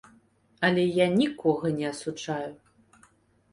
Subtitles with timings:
[0.69, 2.51] Але я нікога не асуджаю.